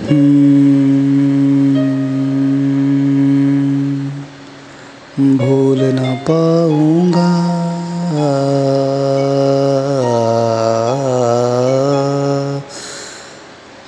[0.00, 1.76] हम्म,
[5.38, 7.32] भूल न पाऊँगा।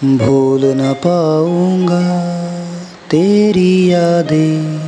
[0.04, 2.04] भूल न पाऊँगा
[3.10, 4.80] तेरी यादें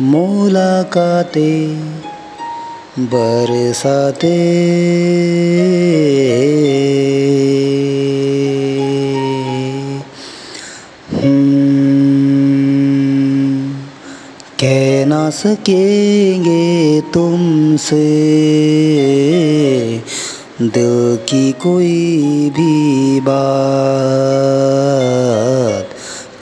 [0.00, 2.00] मुलाकातें
[2.98, 4.36] बरसाते।
[15.16, 18.04] ना सकेंगे तुमसे।
[20.62, 25.88] दिल की कोई भी बात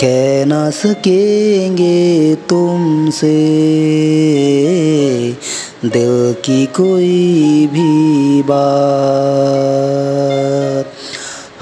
[0.01, 3.37] कह ना सकेंगे तुमसे।
[5.85, 10.87] दिल की कोई भी बात।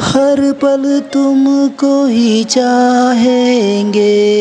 [0.01, 4.33] हर पल तुमको ही चाहेंगे।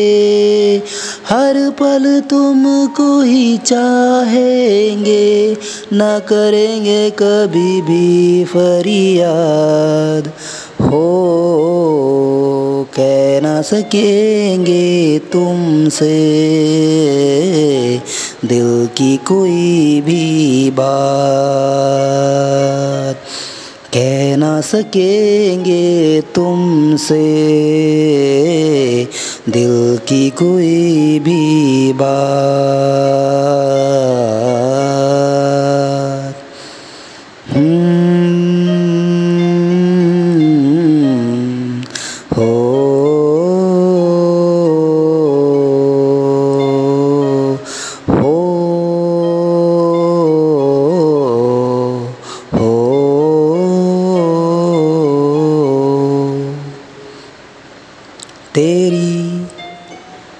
[1.28, 5.56] हर पल तुमको ही चाहेंगे,
[5.92, 10.32] न करेंगे कभी भी फरियाद।
[10.80, 16.30] हो, कह ना सकेंगे तुमसे,
[18.44, 23.16] दिल की कोई भी बात।
[24.60, 27.52] सकेंगे तुमसे।
[29.48, 32.12] दिल की कोई भी बात।
[37.56, 38.01] हम्म,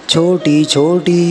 [0.08, 1.22] छोटी छोटी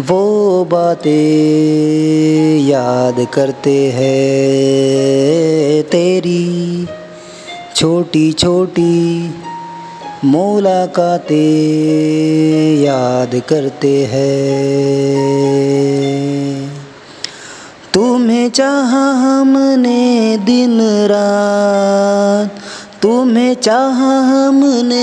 [0.00, 0.22] वो
[0.64, 6.86] बातें याद करते हैं। तेरी
[7.76, 8.94] छोटी छोटी
[10.24, 11.36] मुलाकातें
[12.82, 14.58] याद करते हैं।
[17.94, 20.02] तुम्हें चाहा हमने
[20.46, 22.50] दिन रात,
[23.02, 24.97] तुम्हें चाहा हमने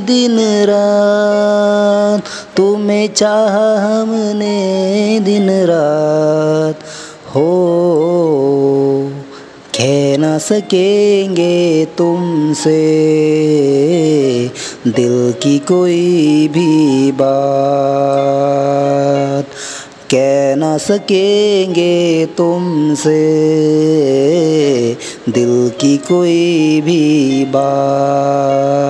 [0.00, 2.22] दिन रात,
[2.56, 6.78] तुम्हें चाहा हमने दिन रात।
[7.36, 9.10] हो,
[9.80, 12.80] कह ना सकेंगे तुमसे,
[14.88, 19.46] दिल की कोई भी बात।
[20.14, 23.20] कह ना सकेंगे तुमसे,
[25.28, 28.89] दिल की कोई भी बात।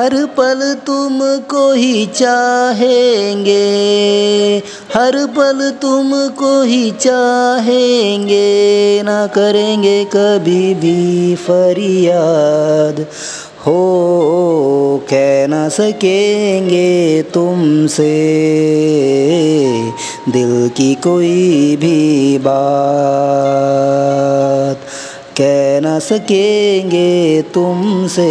[0.00, 3.52] हर पल तुमको ही चाहेंगे,
[4.94, 13.06] हर पल तुमको ही चाहेंगे, ना करेंगे कभी भी फरियाद।
[13.66, 18.32] हो कह ना सकेंगे तुमसे,
[20.28, 22.50] दिल की कोई भी बात।
[25.40, 28.28] कह ना सकेंगे तुमसे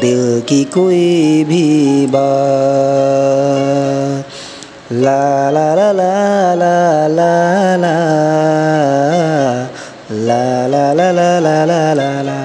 [0.00, 1.66] दिल की कोई भी
[2.06, 2.20] बात
[4.92, 6.10] ला ला ला ला
[6.54, 6.72] ला
[7.08, 7.30] ला
[7.76, 7.96] ला
[10.68, 12.38] ला ला ला ला ला ला